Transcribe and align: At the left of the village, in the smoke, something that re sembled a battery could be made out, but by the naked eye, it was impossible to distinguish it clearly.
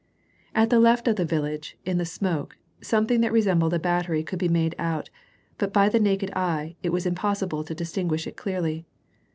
At 0.55 0.71
the 0.71 0.79
left 0.79 1.07
of 1.07 1.17
the 1.17 1.25
village, 1.25 1.77
in 1.85 1.99
the 1.99 2.07
smoke, 2.07 2.57
something 2.81 3.21
that 3.21 3.31
re 3.31 3.43
sembled 3.43 3.71
a 3.75 3.77
battery 3.77 4.23
could 4.23 4.39
be 4.39 4.49
made 4.49 4.73
out, 4.79 5.11
but 5.59 5.71
by 5.71 5.89
the 5.89 5.99
naked 5.99 6.31
eye, 6.35 6.75
it 6.81 6.89
was 6.91 7.05
impossible 7.05 7.63
to 7.63 7.75
distinguish 7.75 8.25
it 8.25 8.35
clearly. 8.35 8.83